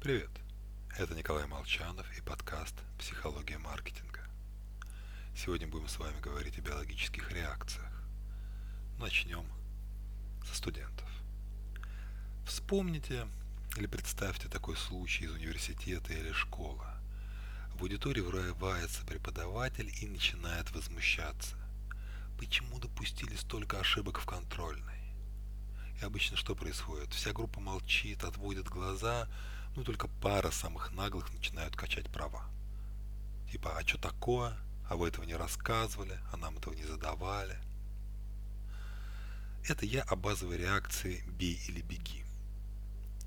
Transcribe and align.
Привет, 0.00 0.30
это 0.96 1.14
Николай 1.14 1.46
Молчанов 1.46 2.06
и 2.16 2.22
подкаст 2.22 2.74
«Психология 2.98 3.58
маркетинга». 3.58 4.26
Сегодня 5.36 5.68
будем 5.68 5.88
с 5.88 5.98
вами 5.98 6.18
говорить 6.22 6.56
о 6.56 6.62
биологических 6.62 7.30
реакциях. 7.30 7.92
Начнем 8.98 9.44
со 10.46 10.56
студентов. 10.56 11.06
Вспомните 12.46 13.28
или 13.76 13.86
представьте 13.86 14.48
такой 14.48 14.78
случай 14.78 15.26
из 15.26 15.32
университета 15.32 16.14
или 16.14 16.32
школы. 16.32 16.86
В 17.74 17.82
аудитории 17.82 18.22
врывается 18.22 19.04
преподаватель 19.04 19.92
и 20.00 20.08
начинает 20.08 20.72
возмущаться. 20.72 21.58
Почему 22.38 22.78
допустили 22.78 23.36
столько 23.36 23.78
ошибок 23.78 24.18
в 24.18 24.24
контрольной? 24.24 24.99
И 26.00 26.04
обычно 26.04 26.36
что 26.36 26.54
происходит? 26.54 27.12
Вся 27.12 27.32
группа 27.32 27.60
молчит, 27.60 28.24
отводит 28.24 28.68
глаза, 28.68 29.28
ну 29.76 29.84
только 29.84 30.08
пара 30.08 30.50
самых 30.50 30.92
наглых 30.92 31.32
начинают 31.32 31.76
качать 31.76 32.08
права. 32.10 32.44
Типа, 33.52 33.76
а 33.76 33.86
что 33.86 33.98
такое? 33.98 34.56
А 34.88 34.96
вы 34.96 35.08
этого 35.08 35.24
не 35.24 35.34
рассказывали, 35.34 36.18
а 36.32 36.36
нам 36.38 36.56
этого 36.56 36.72
не 36.72 36.84
задавали. 36.84 37.58
Это 39.68 39.84
я 39.84 40.02
о 40.04 40.16
базовой 40.16 40.56
реакции 40.56 41.22
«бей 41.38 41.60
или 41.68 41.82
беги». 41.82 42.24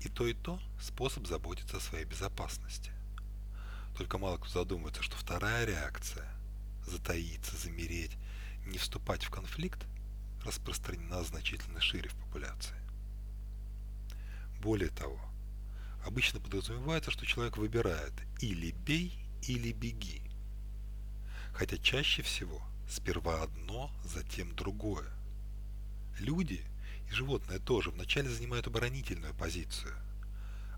И 0.00 0.08
то, 0.08 0.26
и 0.26 0.34
то 0.34 0.60
способ 0.80 1.26
заботиться 1.26 1.76
о 1.76 1.80
своей 1.80 2.04
безопасности. 2.04 2.90
Только 3.96 4.18
мало 4.18 4.38
кто 4.38 4.48
задумывается, 4.48 5.02
что 5.02 5.16
вторая 5.16 5.64
реакция– 5.64 6.28
затаиться, 6.86 7.56
замереть, 7.56 8.16
не 8.66 8.78
вступать 8.78 9.22
в 9.22 9.30
конфликт– 9.30 9.86
распространена 10.44 11.22
значительно 11.24 11.80
шире 11.80 12.08
в 12.08 12.14
популяции. 12.14 12.76
Более 14.60 14.90
того, 14.90 15.20
обычно 16.04 16.40
подразумевается, 16.40 17.10
что 17.10 17.26
человек 17.26 17.56
выбирает 17.56 18.12
или 18.40 18.70
бей, 18.70 19.18
или 19.42 19.72
беги. 19.72 20.22
Хотя 21.52 21.76
чаще 21.78 22.22
всего 22.22 22.62
сперва 22.88 23.42
одно, 23.42 23.90
затем 24.04 24.54
другое. 24.54 25.10
Люди 26.18 26.64
и 27.08 27.12
животные 27.12 27.58
тоже 27.58 27.90
вначале 27.90 28.28
занимают 28.28 28.66
оборонительную 28.66 29.34
позицию. 29.34 29.94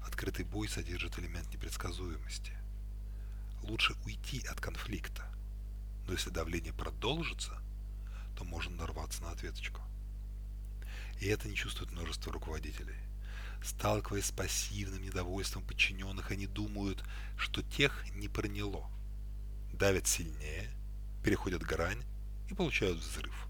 Открытый 0.07 0.45
бой 0.45 0.69
содержит 0.69 1.19
элемент 1.19 1.53
непредсказуемости. 1.53 2.53
Лучше 3.63 3.95
уйти 4.05 4.45
от 4.47 4.61
конфликта, 4.61 5.25
но 6.07 6.13
если 6.13 6.31
давление 6.31 6.73
продолжится, 6.73 7.61
то 8.37 8.45
можно 8.45 8.77
нарваться 8.77 9.23
на 9.23 9.31
ответочку. 9.31 9.81
И 11.21 11.27
это 11.27 11.49
не 11.49 11.57
чувствует 11.57 11.91
множество 11.91 12.33
руководителей. 12.33 12.97
Сталкиваясь 13.65 14.27
с 14.27 14.33
пассивным 14.33 15.03
недовольством 15.03 15.63
подчиненных, 15.63 16.31
они 16.31 16.47
думают, 16.47 17.03
что 17.37 17.63
тех 17.63 18.05
не 18.15 18.29
проняло. 18.29 18.89
Давят 19.73 20.07
сильнее, 20.07 20.71
переходят 21.25 21.63
грань 21.63 22.03
и 22.51 22.55
получают 22.55 22.99
взрыв. 22.99 23.49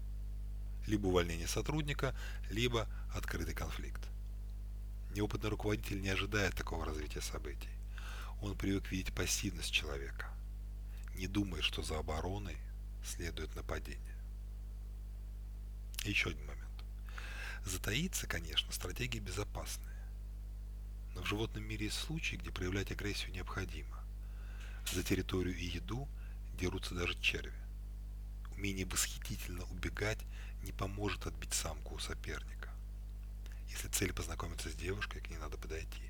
Либо 0.87 1.07
увольнение 1.07 1.47
сотрудника, 1.47 2.15
либо 2.49 2.87
открытый 3.13 3.53
конфликт. 3.53 4.01
Неопытный 5.13 5.49
руководитель 5.49 6.01
не 6.01 6.09
ожидает 6.09 6.55
такого 6.55 6.85
развития 6.85 7.21
событий. 7.21 7.69
Он 8.41 8.55
привык 8.57 8.89
видеть 8.91 9.13
пассивность 9.13 9.71
человека. 9.71 10.27
Не 11.15 11.27
думает, 11.27 11.63
что 11.63 11.81
за 11.81 11.99
обороной 11.99 12.55
следует 13.03 13.55
нападение 13.55 14.16
еще 16.09 16.29
один 16.29 16.45
момент. 16.45 16.67
Затаиться, 17.65 18.27
конечно, 18.27 18.71
стратегии 18.71 19.19
безопасные, 19.19 19.95
Но 21.15 21.21
в 21.21 21.25
животном 21.25 21.63
мире 21.63 21.85
есть 21.85 21.97
случаи, 21.97 22.35
где 22.35 22.51
проявлять 22.51 22.91
агрессию 22.91 23.31
необходимо. 23.31 24.03
За 24.91 25.03
территорию 25.03 25.55
и 25.55 25.65
еду 25.65 26.07
дерутся 26.57 26.95
даже 26.95 27.19
черви. 27.19 27.53
Умение 28.55 28.85
восхитительно 28.85 29.63
убегать 29.65 30.19
не 30.63 30.71
поможет 30.71 31.27
отбить 31.27 31.53
самку 31.53 31.95
у 31.95 31.99
соперника. 31.99 32.69
Если 33.69 33.89
цель 33.89 34.13
познакомиться 34.13 34.69
с 34.69 34.75
девушкой, 34.75 35.21
к 35.21 35.29
ней 35.29 35.37
надо 35.37 35.57
подойти. 35.57 36.03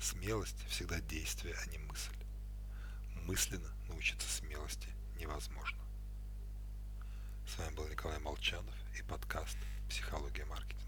Смелость 0.00 0.62
всегда 0.68 1.00
действие, 1.00 1.54
а 1.54 1.66
не 1.70 1.78
мысль. 1.78 2.16
Мысленно 3.24 3.68
научиться 3.88 4.28
смелости 4.28 4.88
невозможно. 5.18 5.78
С 7.46 7.58
вами 7.58 7.74
был 7.74 7.87
Николай 7.98 8.20
Молчанов 8.20 8.76
и 8.96 9.02
подкаст 9.02 9.58
«Психология 9.88 10.44
маркетинга». 10.44 10.87